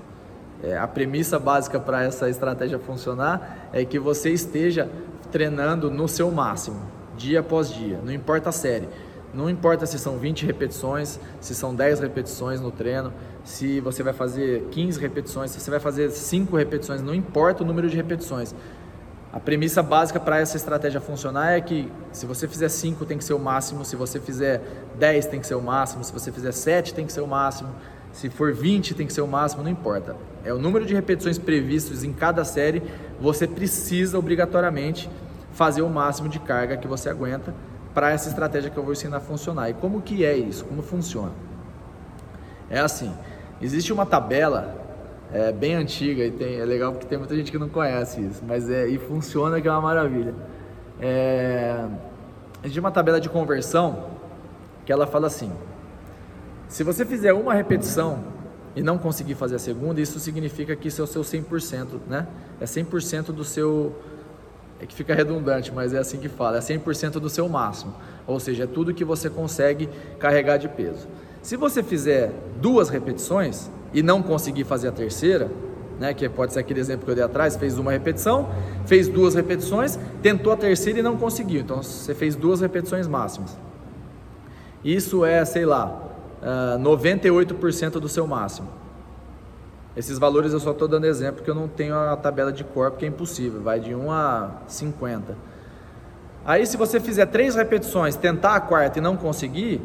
[0.62, 4.88] É, a premissa básica para essa estratégia funcionar é que você esteja
[5.30, 6.80] treinando no seu máximo,
[7.16, 8.88] dia após dia, não importa a série.
[9.34, 13.12] Não importa se são 20 repetições, se são 10 repetições no treino,
[13.44, 17.66] se você vai fazer 15 repetições, se você vai fazer 5 repetições, não importa o
[17.66, 18.54] número de repetições.
[19.36, 23.24] A premissa básica para essa estratégia funcionar é que se você fizer 5 tem que
[23.24, 24.62] ser o máximo, se você fizer
[24.98, 27.68] 10 tem que ser o máximo, se você fizer 7 tem que ser o máximo,
[28.12, 30.16] se for 20 tem que ser o máximo, não importa.
[30.42, 32.82] É o número de repetições previstos em cada série,
[33.20, 35.06] você precisa obrigatoriamente
[35.52, 37.54] fazer o máximo de carga que você aguenta
[37.92, 39.68] para essa estratégia que eu vou ensinar a funcionar.
[39.68, 40.64] E como que é isso?
[40.64, 41.32] Como funciona?
[42.70, 43.12] É assim,
[43.60, 44.85] existe uma tabela
[45.32, 48.42] é bem antiga e tem, é legal porque tem muita gente que não conhece isso,
[48.46, 50.34] mas é, e funciona que é uma maravilha.
[51.00, 51.84] É,
[52.62, 54.10] existe uma tabela de conversão
[54.84, 55.52] que ela fala assim:
[56.68, 58.24] se você fizer uma repetição
[58.74, 62.26] e não conseguir fazer a segunda, isso significa que isso é o seu 100%, né?
[62.60, 63.94] É 100% do seu.
[64.78, 67.94] É que fica redundante, mas é assim que fala: é 100% do seu máximo.
[68.26, 71.08] Ou seja, é tudo que você consegue carregar de peso.
[71.42, 75.50] Se você fizer duas repetições, e não conseguir fazer a terceira,
[75.98, 78.50] né, que pode ser aquele exemplo que eu dei atrás, fez uma repetição,
[78.84, 81.62] fez duas repetições, tentou a terceira e não conseguiu.
[81.62, 83.58] Então você fez duas repetições máximas.
[84.84, 85.86] Isso é, sei lá,
[86.42, 88.68] uh, ah, 98% do seu máximo.
[89.96, 92.98] Esses valores eu só estou dando exemplo porque eu não tenho a tabela de corpo,
[92.98, 95.34] que é impossível, vai de 1 a 50.
[96.44, 99.80] Aí se você fizer três repetições, tentar a quarta e não conseguir,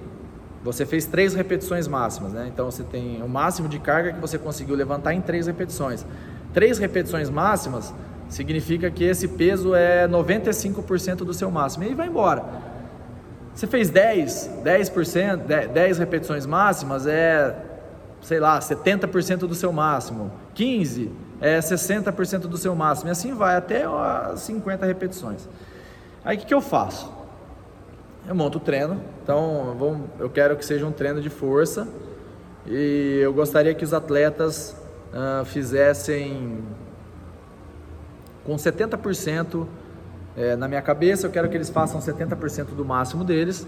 [0.64, 2.50] você fez três repetições máximas, né?
[2.54, 6.06] Então você tem o máximo de carga que você conseguiu levantar em três repetições.
[6.54, 7.94] Três repetições máximas
[8.30, 11.86] significa que esse peso é 95% do seu máximo.
[11.86, 12.44] E vai embora.
[13.56, 17.56] Você fez 10, 10%, 10 repetições máximas é,
[18.22, 20.32] sei lá, 70% do seu máximo.
[20.54, 23.10] 15 é 60% do seu máximo.
[23.10, 23.86] E assim vai até
[24.36, 25.50] 50 repetições.
[26.24, 27.21] Aí o que, que eu faço?
[28.28, 29.02] Eu monto o treino.
[29.24, 31.88] Então, eu quero que seja um treino de força
[32.66, 34.76] e eu gostaria que os atletas
[35.12, 36.64] uh, fizessem
[38.46, 39.68] com 70%
[40.36, 41.28] é, na minha cabeça.
[41.28, 43.68] Eu quero que eles façam 70% do máximo deles,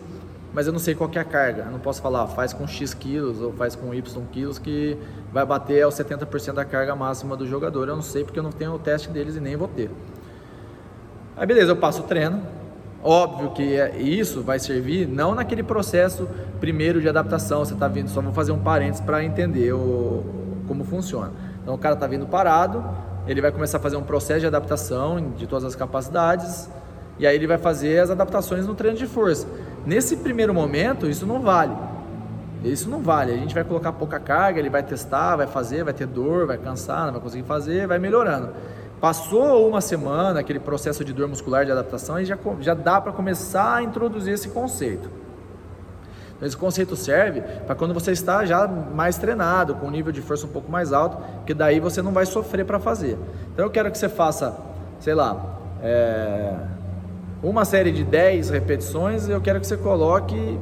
[0.53, 1.63] mas eu não sei qual é a carga.
[1.63, 4.97] Eu não posso falar, faz com X quilos ou faz com Y quilos que
[5.31, 7.87] vai bater aos 70% da carga máxima do jogador.
[7.87, 9.89] Eu não sei porque eu não tenho o teste deles e nem vou ter.
[11.35, 12.45] Aí beleza, eu passo o treino,
[13.03, 16.27] Óbvio que é, isso vai servir não naquele processo
[16.61, 20.23] primeiro de adaptação, você está vindo, só vou fazer um parênteses para entender o,
[20.67, 21.31] como funciona.
[21.61, 22.83] Então o cara está vindo parado,
[23.27, 26.69] ele vai começar a fazer um processo de adaptação de todas as capacidades
[27.19, 29.47] e aí ele vai fazer as adaptações no treino de força.
[29.85, 31.75] Nesse primeiro momento, isso não vale.
[32.63, 33.33] Isso não vale.
[33.33, 36.57] A gente vai colocar pouca carga, ele vai testar, vai fazer, vai ter dor, vai
[36.57, 38.49] cansar, não vai conseguir fazer, vai melhorando.
[39.03, 43.11] Passou uma semana, aquele processo de dor muscular de adaptação, e já, já dá para
[43.11, 45.11] começar a introduzir esse conceito.
[46.37, 50.21] Então, esse conceito serve para quando você está já mais treinado, com um nível de
[50.21, 53.17] força um pouco mais alto, que daí você não vai sofrer para fazer.
[53.51, 54.55] Então eu quero que você faça,
[55.01, 56.55] sei lá, é,
[57.43, 60.57] uma série de 10 repetições, eu quero que você coloque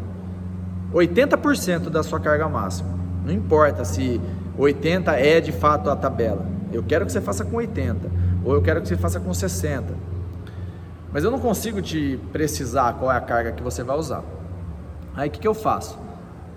[0.92, 2.90] 80% da sua carga máxima.
[3.24, 4.20] Não importa se
[4.58, 6.44] 80 é de fato a tabela.
[6.74, 9.94] Eu quero que você faça com 80 ou eu quero que você faça com 60.
[11.12, 14.24] Mas eu não consigo te precisar qual é a carga que você vai usar.
[15.16, 16.00] Aí o que, que eu faço?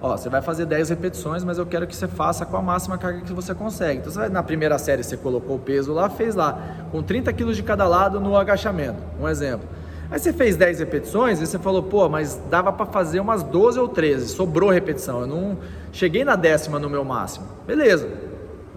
[0.00, 2.98] Ó, você vai fazer 10 repetições, mas eu quero que você faça com a máxima
[2.98, 4.00] carga que você consegue.
[4.00, 6.58] Então, você vai, na primeira série você colocou o peso lá, fez lá,
[6.92, 9.66] com 30 quilos de cada lado no agachamento, um exemplo.
[10.10, 13.80] Aí você fez 10 repetições e você falou, pô, mas dava para fazer umas 12
[13.80, 15.58] ou 13, sobrou repetição, eu não
[15.90, 17.46] cheguei na décima no meu máximo.
[17.66, 18.06] Beleza,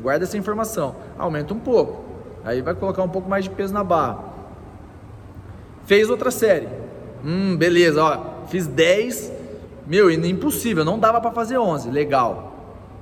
[0.01, 2.06] guarda essa informação, aumenta um pouco.
[2.47, 4.19] Aí vai colocar um pouco mais de peso na barra.
[5.85, 6.69] Fez outra série.
[7.21, 9.33] Hum, beleza, ó, fiz 10.
[9.85, 11.91] Meu, impossível, não dava para fazer 11.
[11.91, 12.53] Legal.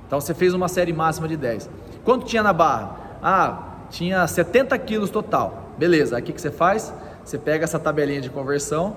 [0.04, 1.70] Então você fez uma série máxima de 10.
[2.04, 2.96] Quanto tinha na barra?
[3.22, 5.70] Ah, tinha 70 quilos total.
[5.78, 6.92] Beleza, aí o que, você faz?
[7.24, 8.96] Você pega essa tabelinha de conversão.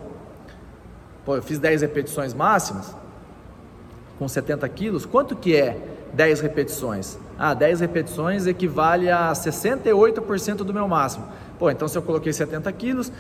[1.26, 2.96] Pô, eu fiz 10 repetições máximas
[4.18, 5.06] com 70 quilos.
[5.06, 5.78] Quanto que é
[6.14, 7.18] 10 repetições?
[7.38, 11.26] Ah, 10 repetições equivale a 68% do meu máximo.
[11.58, 13.12] Pô, então se eu coloquei 70 quilos,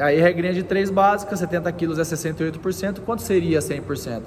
[0.00, 4.22] aí regrinha de 3 básica, 70 quilos é 68%, quanto seria 100%?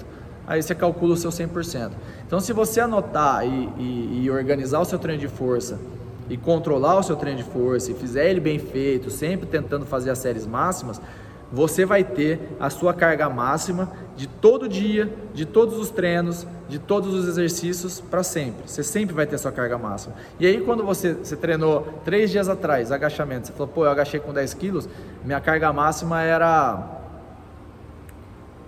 [0.47, 1.91] Aí você calcula o seu 100%.
[2.25, 5.79] Então se você anotar e, e, e organizar o seu treino de força
[6.27, 10.09] e controlar o seu treino de força e fizer ele bem feito, sempre tentando fazer
[10.09, 10.99] as séries máximas,
[11.51, 16.77] você vai ter a sua carga máxima de todo dia, de todos os treinos, de
[16.77, 18.67] todos os exercícios para sempre.
[18.67, 20.13] Você sempre vai ter a sua carga máxima.
[20.39, 24.19] E aí, quando você, você treinou três dias atrás, agachamento, você falou, pô, eu agachei
[24.19, 24.87] com 10 quilos,
[25.23, 26.87] minha carga máxima era,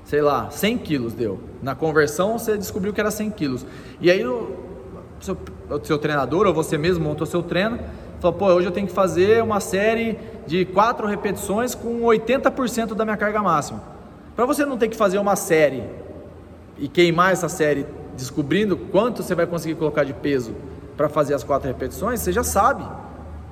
[0.04, 1.40] sei lá, 100 quilos deu.
[1.62, 3.66] Na conversão, você descobriu que era 100 quilos.
[4.00, 4.56] E aí, o
[5.20, 5.38] seu,
[5.70, 7.80] o seu treinador, ou você mesmo montou seu treino,
[8.22, 13.04] falou, pô, hoje eu tenho que fazer uma série de quatro repetições com 80% da
[13.04, 13.82] minha carga máxima.
[14.36, 15.84] Para você não ter que fazer uma série
[16.78, 20.56] e queimar essa série descobrindo quanto você vai conseguir colocar de peso
[20.96, 22.86] para fazer as quatro repetições, você já sabe.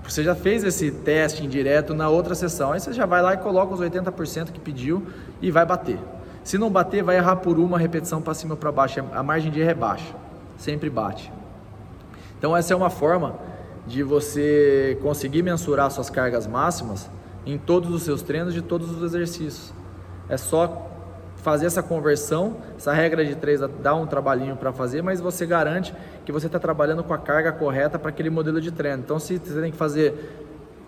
[0.04, 2.72] Você já fez esse teste indireto na outra sessão.
[2.72, 5.06] Aí você já vai lá e coloca os 80% que pediu
[5.42, 6.00] e vai bater.
[6.44, 9.04] Se não bater, vai errar por uma repetição para cima ou para baixo.
[9.12, 10.16] A margem de erro é baixa.
[10.58, 11.32] Sempre bate.
[12.38, 13.36] Então essa é uma forma
[13.88, 17.10] de você conseguir mensurar suas cargas máximas
[17.46, 19.74] em todos os seus treinos de todos os exercícios.
[20.28, 20.88] É só
[21.38, 25.94] fazer essa conversão, essa regra de três dá um trabalhinho para fazer, mas você garante
[26.26, 29.00] que você está trabalhando com a carga correta para aquele modelo de treino.
[29.00, 30.46] Então, se você tem que fazer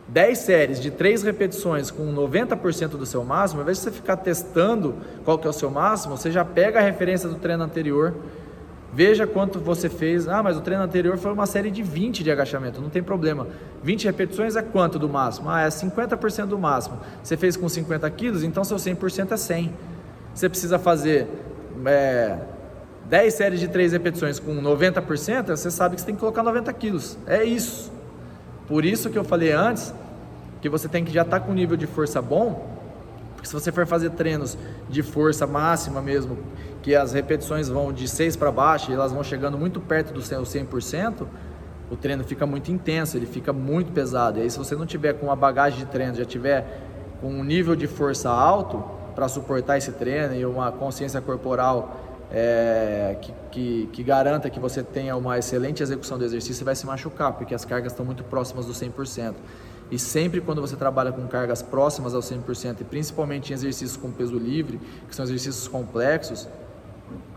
[0.10, 4.18] 10 séries de 3 repetições com 90% do seu máximo, ao invés de você ficar
[4.18, 8.14] testando qual que é o seu máximo, você já pega a referência do treino anterior
[8.94, 10.28] Veja quanto você fez.
[10.28, 13.48] Ah, mas o treino anterior foi uma série de 20 de agachamento, não tem problema.
[13.84, 15.50] 20 repetições é quanto do máximo?
[15.50, 17.00] Ah, é 50% do máximo.
[17.24, 19.74] Você fez com 50 quilos, então seu 100% é 100.
[20.34, 21.28] Você precisa fazer
[21.86, 22.38] é,
[23.10, 26.72] 10 séries de 3 repetições com 90%, você sabe que você tem que colocar 90
[26.74, 27.18] quilos.
[27.28, 27.92] É isso.
[28.68, 29.94] Por isso que eu falei antes
[30.62, 32.71] que você tem que já estar tá com um nível de força bom,
[33.42, 34.56] porque se você for fazer treinos
[34.88, 36.38] de força máxima mesmo,
[36.84, 40.22] que as repetições vão de 6 para baixo e elas vão chegando muito perto do
[40.22, 41.26] 100%,
[41.90, 44.38] o treino fica muito intenso, ele fica muito pesado.
[44.38, 46.82] E aí, se você não tiver com uma bagagem de treino, já tiver
[47.20, 48.84] com um nível de força alto
[49.16, 52.00] para suportar esse treino e uma consciência corporal
[52.32, 56.76] é, que, que, que, garanta que você tenha uma excelente execução do exercício, você vai
[56.76, 59.34] se machucar, porque as cargas estão muito próximas do 100%.
[59.92, 64.10] E sempre quando você trabalha com cargas próximas ao 100% e principalmente em exercícios com
[64.10, 66.48] peso livre, que são exercícios complexos,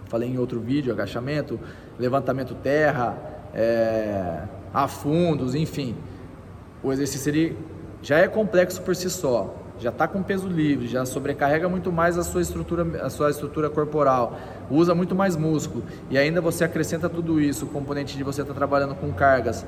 [0.07, 1.59] falei em outro vídeo, agachamento,
[1.99, 3.19] levantamento terra,
[3.53, 4.43] é,
[4.73, 5.97] afundos, enfim.
[6.81, 7.59] O exercício ele
[8.01, 12.17] já é complexo por si só, já está com peso livre, já sobrecarrega muito mais
[12.17, 14.39] a sua estrutura, a sua estrutura corporal,
[14.71, 18.53] usa muito mais músculo e ainda você acrescenta tudo isso, o componente de você estar
[18.53, 19.67] tá trabalhando com cargas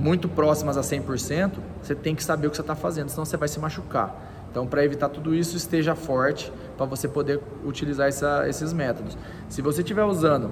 [0.00, 3.36] muito próximas a 100%, você tem que saber o que você está fazendo, senão você
[3.36, 4.48] vai se machucar.
[4.50, 9.16] Então, para evitar tudo isso, esteja forte para você poder utilizar essa, esses métodos.
[9.48, 10.50] Se você estiver usando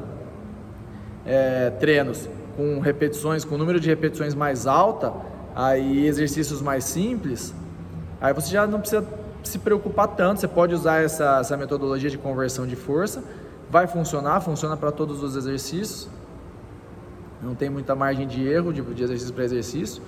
[1.26, 5.12] é, treinos com repetições, com número de repetições mais alta,
[5.54, 7.54] aí exercícios mais simples,
[8.20, 9.04] aí você já não precisa
[9.42, 10.40] se preocupar tanto.
[10.40, 13.24] Você pode usar essa, essa metodologia de conversão de força,
[13.68, 16.08] vai funcionar, funciona para todos os exercícios
[17.42, 20.02] não tem muita margem de erro de, de exercício para exercício.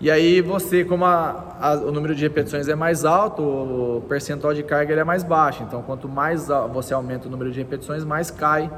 [0.00, 4.52] E aí você, como a, a, o número de repetições é mais alto, o percentual
[4.52, 5.62] de carga é mais baixo.
[5.62, 8.70] Então, quanto mais você aumenta o número de repetições, mais cai,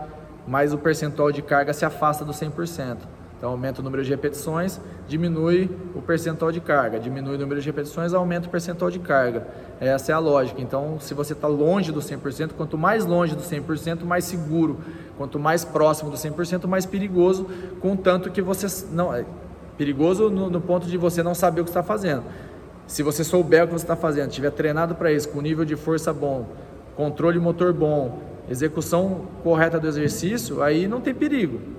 [0.46, 2.98] mais o percentual de carga se afasta do 100%.
[3.36, 7.66] Então aumenta o número de repetições, diminui o percentual de carga, diminui o número de
[7.66, 9.46] repetições, aumenta o percentual de carga.
[9.78, 10.60] Essa é a lógica.
[10.62, 14.78] Então, se você está longe do 100%, quanto mais longe do 100%, mais seguro.
[15.18, 17.46] Quanto mais próximo do 100%, mais perigoso,
[17.78, 19.26] contanto que você não é
[19.76, 22.22] perigoso no, no ponto de você não saber o que está fazendo.
[22.86, 25.76] Se você souber o que você está fazendo, tiver treinado para isso, com nível de
[25.76, 26.46] força bom,
[26.94, 28.18] controle motor bom,
[28.48, 31.75] execução correta do exercício, aí não tem perigo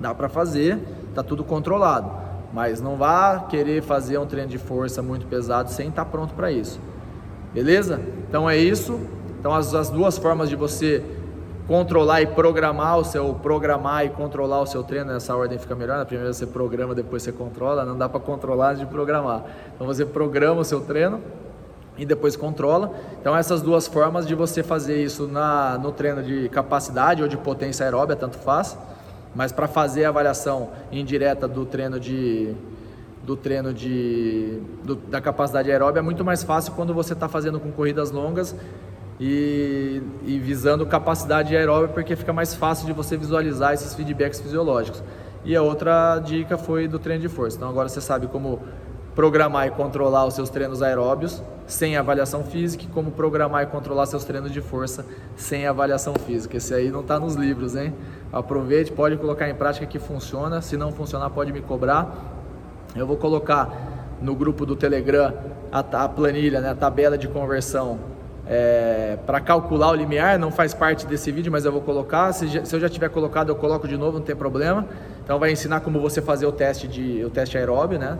[0.00, 0.78] dá para fazer,
[1.14, 2.10] tá tudo controlado.
[2.52, 6.34] Mas não vá querer fazer um treino de força muito pesado sem estar tá pronto
[6.34, 6.80] para isso.
[7.54, 8.00] Beleza?
[8.28, 8.98] Então é isso.
[9.38, 11.04] Então as, as duas formas de você
[11.68, 15.98] controlar e programar o seu programar e controlar o seu treino nessa ordem fica melhor.
[15.98, 17.84] Na primeira você programa, depois você controla.
[17.84, 19.44] Não dá para controlar de programar.
[19.74, 21.20] Então você programa o seu treino
[21.96, 22.92] e depois controla.
[23.20, 27.36] Então essas duas formas de você fazer isso na, no treino de capacidade ou de
[27.36, 28.76] potência aeróbia, tanto faz.
[29.34, 32.54] Mas para fazer a avaliação indireta do treino de
[33.24, 37.60] do treino de do, da capacidade aeróbica é muito mais fácil quando você está fazendo
[37.60, 38.56] com corridas longas
[39.20, 45.02] e, e visando capacidade aeróbica porque fica mais fácil de você visualizar esses feedbacks fisiológicos.
[45.44, 47.56] E a outra dica foi do treino de força.
[47.56, 48.60] Então agora você sabe como
[49.14, 54.24] programar e controlar os seus treinos aeróbios sem avaliação física, como programar e controlar seus
[54.24, 55.04] treinos de força
[55.36, 56.56] sem avaliação física.
[56.56, 57.94] Esse aí não está nos livros, hein?
[58.32, 60.62] Aproveite, pode colocar em prática que funciona.
[60.62, 62.14] Se não funcionar, pode me cobrar.
[62.94, 65.32] Eu vou colocar no grupo do Telegram
[65.72, 67.98] a, a planilha, né, a tabela de conversão
[68.46, 70.38] é, para calcular o limiar.
[70.38, 72.32] Não faz parte desse vídeo, mas eu vou colocar.
[72.32, 74.86] Se, se, eu já tiver colocado, eu coloco de novo, não tem problema.
[75.24, 78.18] Então vai ensinar como você fazer o teste de o teste aeróbio, né?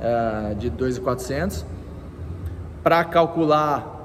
[0.00, 1.64] É, de 2.400
[2.82, 3.95] para calcular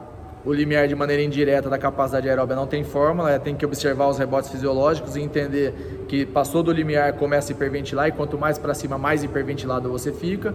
[0.43, 4.07] o limiar de maneira indireta da capacidade aeróbica não tem fórmula, é, tem que observar
[4.07, 8.57] os rebotes fisiológicos e entender que passou do limiar começa a hiperventilar e quanto mais
[8.57, 10.53] para cima mais hiperventilado você fica.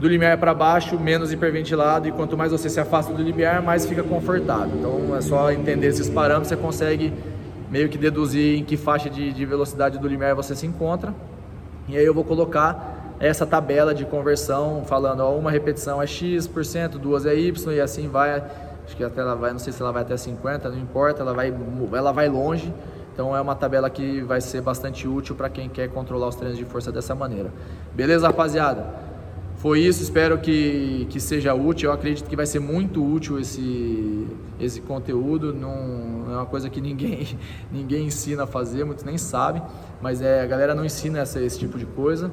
[0.00, 3.86] Do limiar para baixo, menos hiperventilado e quanto mais você se afasta do limiar, mais
[3.86, 4.76] fica confortável.
[4.78, 7.12] Então é só entender esses parâmetros, você consegue
[7.70, 11.14] meio que deduzir em que faixa de, de velocidade do limiar você se encontra.
[11.88, 16.98] E aí eu vou colocar essa tabela de conversão falando, ó, uma repetição é X%,
[16.98, 18.42] duas é Y e assim vai.
[18.84, 21.32] Acho que até ela vai, não sei se ela vai até 50, não importa, ela
[21.32, 21.54] vai,
[21.92, 22.72] ela vai longe.
[23.12, 26.58] Então é uma tabela que vai ser bastante útil para quem quer controlar os treinos
[26.58, 27.52] de força dessa maneira.
[27.94, 28.86] Beleza, rapaziada?
[29.56, 31.90] Foi isso, espero que, que seja útil.
[31.90, 34.26] Eu acredito que vai ser muito útil esse,
[34.58, 35.54] esse conteúdo.
[35.54, 37.38] Não, é uma coisa que ninguém,
[37.70, 39.62] ninguém ensina a fazer, muitos nem sabem,
[40.00, 42.30] mas é, a galera não ensina essa, esse tipo de coisa.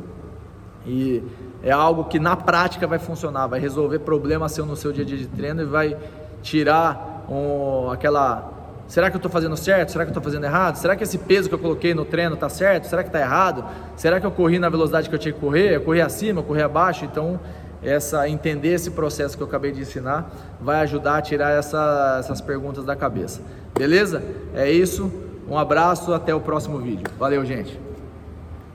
[0.88, 1.22] E
[1.62, 5.08] é algo que na prática vai funcionar, vai resolver problemas seu no seu dia a
[5.08, 5.98] dia de treino e vai
[6.42, 8.54] tirar um, aquela.
[8.88, 9.92] Será que eu estou fazendo certo?
[9.92, 10.78] Será que eu estou fazendo errado?
[10.78, 12.86] Será que esse peso que eu coloquei no treino está certo?
[12.86, 13.64] Será que está errado?
[13.96, 15.76] Será que eu corri na velocidade que eu tinha que correr?
[15.76, 17.06] Eu corri acima, eu corri abaixo?
[17.06, 17.40] Então,
[17.84, 22.42] essa entender esse processo que eu acabei de ensinar vai ajudar a tirar essa, essas
[22.42, 23.42] perguntas da cabeça.
[23.78, 24.24] Beleza?
[24.56, 25.12] É isso.
[25.48, 27.08] Um abraço, até o próximo vídeo.
[27.18, 27.89] Valeu, gente.